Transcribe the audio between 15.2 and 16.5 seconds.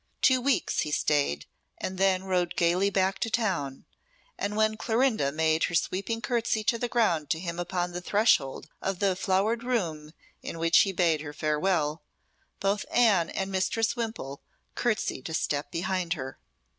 a step behind her.